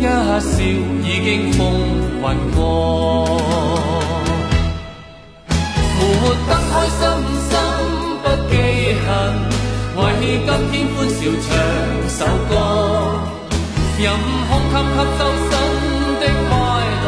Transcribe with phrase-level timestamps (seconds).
[0.00, 0.08] 一笑
[0.62, 1.60] 已经风
[2.22, 2.24] 云
[2.56, 2.58] 过。
[5.94, 6.00] 活
[6.48, 7.00] 得开心
[7.44, 7.52] 心
[8.22, 8.52] 不记
[9.04, 9.08] 恨，
[9.96, 10.00] 为
[10.46, 11.48] 今天欢笑唱
[12.08, 12.18] 首
[12.48, 12.50] 歌。
[13.98, 14.02] 任
[14.48, 15.52] 空吸吸收新
[16.18, 16.50] 的快
[17.04, 17.06] 乐，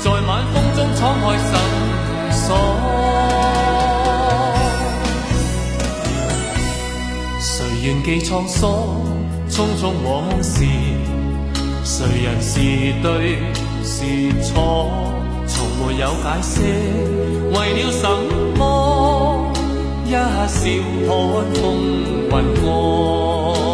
[0.00, 1.50] 在晚风中敞开心
[2.30, 2.44] 锁。
[7.82, 8.70] 愿记沧桑，
[9.50, 10.64] 匆匆往事，
[11.84, 12.58] 谁人是
[13.02, 13.36] 对
[13.84, 14.88] 是错，
[15.46, 16.62] 从没有解释，
[17.52, 18.08] 为了什
[18.56, 19.52] 么？
[20.06, 20.16] 一笑
[20.48, 20.48] 看
[21.54, 21.62] 风
[22.30, 23.73] 云过。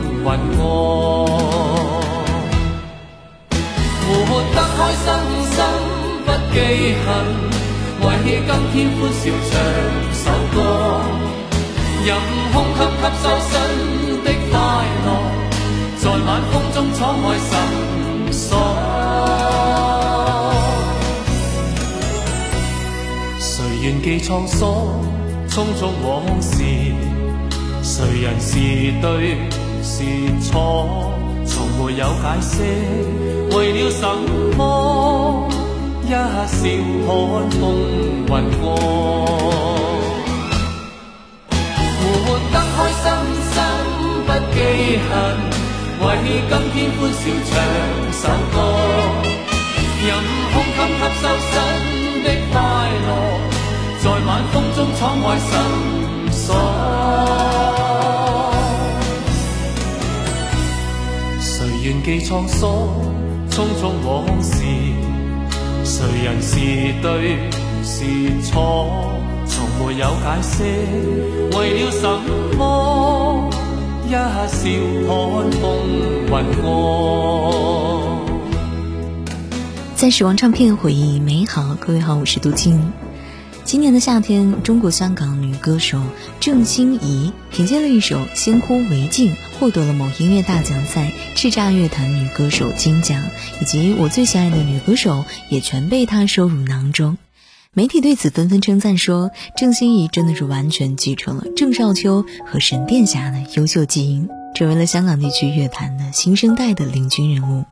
[0.23, 1.25] 云过，
[4.05, 4.09] 活
[4.53, 5.05] 得开心
[5.49, 5.55] 心
[6.25, 6.55] 不记
[7.03, 7.07] 恨，
[8.01, 8.29] 为今
[8.71, 9.51] 天欢笑唱
[10.13, 10.23] 首
[10.53, 10.55] 歌，
[12.05, 12.07] 任
[12.53, 13.51] 空襟吸收新
[14.23, 14.53] 的快
[15.05, 15.07] 乐，
[15.97, 17.51] 在晚风中敞开心
[18.31, 18.41] 锁。
[23.39, 23.49] 谁
[23.81, 24.61] 愿记沧桑，
[25.49, 26.53] 匆匆往事。
[27.83, 28.49] 谁人是
[29.01, 29.35] 对
[29.83, 30.03] 是
[30.41, 31.11] 错，
[31.45, 32.53] 从没有解释，
[33.55, 34.05] 为了什
[34.55, 35.49] 么？
[36.05, 37.09] 一笑看
[37.49, 37.61] 风
[38.27, 38.63] 云过。
[41.97, 42.03] 活
[42.51, 43.03] 得开心
[43.51, 43.55] 心
[44.27, 44.55] 不记
[45.07, 45.11] 恨，
[46.01, 46.03] 为
[46.47, 47.51] 今天欢笑唱
[48.11, 48.55] 首歌，
[50.03, 50.07] 任
[50.53, 51.53] 空襟吸收新
[52.23, 52.53] 的快
[53.07, 53.09] 乐，
[53.99, 55.49] 在晚风中敞开心
[56.31, 57.00] 锁。
[61.91, 62.71] 愿记沧桑，
[63.49, 64.63] 匆匆往事，
[65.83, 66.55] 谁人是
[67.01, 67.35] 对
[67.83, 68.05] 是
[68.43, 68.87] 错，
[69.45, 70.63] 从没有解释，
[71.57, 72.07] 为了什
[72.57, 73.49] 么？
[74.07, 74.17] 一笑
[75.05, 75.67] 看风
[76.27, 76.31] 云
[76.61, 76.65] 过。
[79.93, 82.79] 在时光唱片回忆美好，各位好，我是杜静。
[83.71, 86.03] 今年的夏天，中国香港女歌手
[86.41, 93.23] 郑欣宜凭借了一首《先哭为敬》，获得了某音乐大奖赛叱咤乐坛女歌手金奖，
[93.61, 97.17] 以及我最喜爱的女歌手也全被她收入囊中。
[97.73, 107.63] 媒体对此纷纷称赞说，郑欣宜真的是完全继承了郑少秋和神殿侠的优秀基因，成为了香港地区乐坛的新生代的领军人物。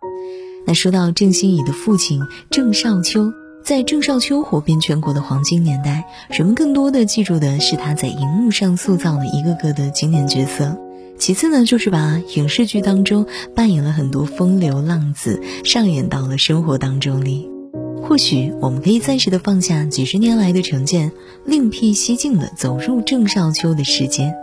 [0.65, 3.33] 那说到郑欣宜的父亲郑少秋。
[3.69, 10.75] 在郑少秋火遍全国的黄金年代，人们更多的记住的是他在荧幕上塑造的一个个的经典角色。
[11.19, 17.47] 其次呢，就是把影视剧当中扮演了很多风流浪子，上演到了生活当中里。
[18.01, 21.11] 或许我们可以暂时的放下几十年来的成见，
[21.45, 24.33] 另辟蹊径的走入郑少秋的世界。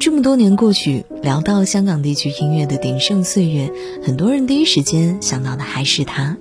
[0.00, 3.70] 这么多年过去，聊到香港地区音乐的鼎盛岁月，
[4.02, 6.38] 很多人第一时间想到的还是他。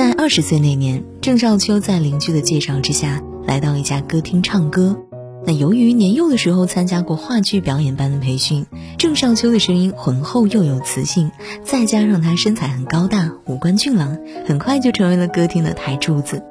[0.00, 4.98] 在二十岁那年，郑少秋在邻居的介绍之下来到一家歌厅唱歌。
[5.44, 8.64] 那由于年幼的时候参加过话剧表演班的培训，
[8.96, 11.30] 郑少秋的声音浑厚又有磁性，
[11.62, 14.16] 再加上他身材很高大，五官俊朗，
[14.46, 16.42] 很快就成为了歌厅的台柱子。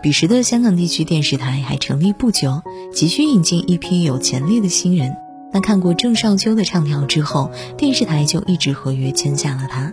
[0.00, 2.62] 彼时的香港地区电视台还成立不久，
[2.94, 5.16] 急需引进一批有潜力的新人。
[5.52, 9.92] 那看过郑少秋的唱跳之后，电视台就一直合约签下了他。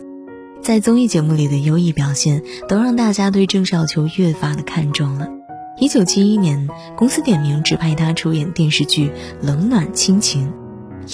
[0.61, 5.27] 在综艺节目里的优异表现，都让大家对郑少秋越发的看重了。
[5.79, 9.09] 一九七一年，公司点名指派他出演电视剧
[9.41, 10.51] 《冷暖亲情》，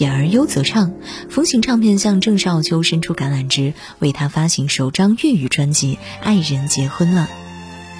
[0.01, 0.91] 演而优则唱。
[1.29, 7.29] 风行唱片向郑少秋伸出橄榄枝，为他发行首张粤语专辑《爱人结婚了》。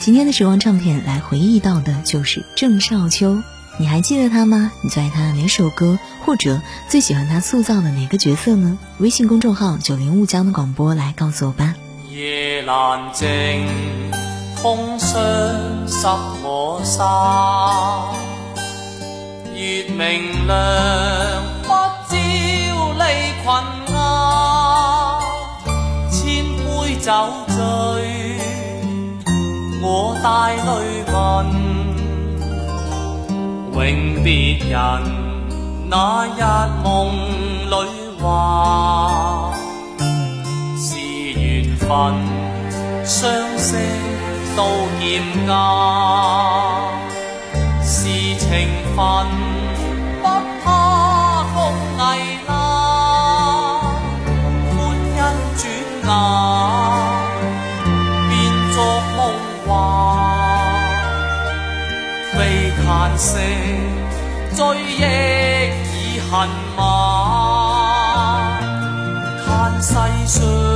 [0.03, 3.37] 今天的时光唱片来回忆到的就是郑少秋，
[3.77, 4.71] 你还记得他吗？
[4.81, 8.77] 你最爱他哪首歌，或者最喜欢他塑造的哪个角色呢？
[8.99, 11.75] 微信公众号九零雾江的广播来告诉我吧。
[12.09, 13.67] 夜阑静，
[14.55, 15.09] 风霜
[15.87, 16.07] 湿
[16.41, 17.05] 我衫，
[19.53, 20.55] 月明亮，
[34.25, 34.79] 別人
[35.87, 36.41] 那日
[36.83, 36.83] 夢
[37.69, 37.75] 裏
[38.19, 39.53] 話，
[40.75, 40.97] 是
[41.39, 41.85] 緣分，
[43.05, 43.77] 相识
[44.57, 44.65] 到
[44.99, 45.51] 劍家，
[47.83, 48.49] 是情
[48.95, 49.05] 分，
[50.23, 50.25] 不
[50.63, 51.55] 怕風
[51.99, 52.01] 危
[52.47, 52.51] 啦，
[54.71, 54.75] 歡
[55.13, 55.21] 欣
[55.55, 55.63] 轉
[56.07, 56.09] 眼。
[63.17, 63.39] 色
[64.55, 65.01] 追忆
[65.91, 66.81] 已恨晚，
[69.45, 69.93] 叹世
[70.27, 70.74] 上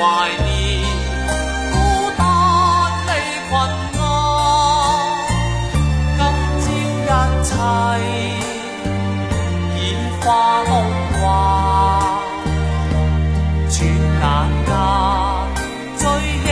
[0.00, 0.06] 怀
[0.46, 0.48] 念
[1.72, 1.76] 孤
[2.16, 2.20] 单
[3.06, 3.08] 的
[3.50, 3.52] 困
[3.98, 4.02] 安，
[6.58, 6.66] 今
[7.06, 7.52] 朝一切
[9.76, 9.78] 已
[10.22, 10.24] 化
[10.64, 10.72] 梦
[11.20, 11.22] 幻，
[13.68, 13.76] 转
[14.22, 14.24] 眼
[14.64, 14.72] 间
[15.98, 16.02] 追
[16.46, 16.48] 忆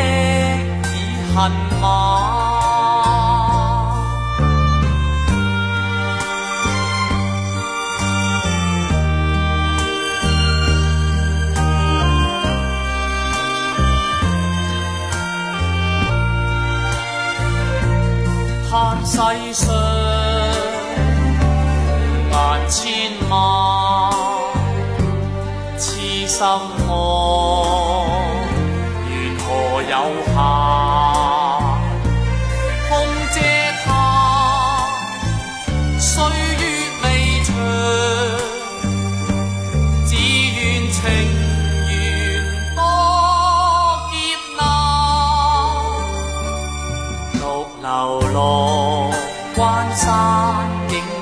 [0.93, 0.95] 已
[1.35, 1.37] 恨
[1.81, 2.38] 晚。
[18.71, 19.17] 叹世
[19.55, 19.75] 上
[22.31, 24.13] 万千万
[25.79, 27.48] 痴心爱。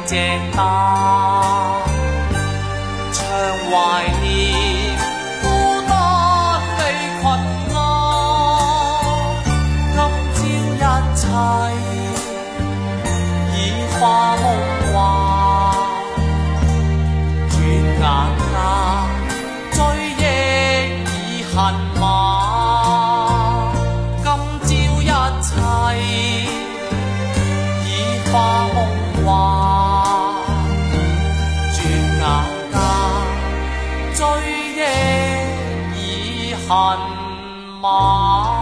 [0.07, 1.16] 健康
[34.17, 34.25] 追
[35.95, 36.71] 忆已恨
[37.83, 38.56] 晚。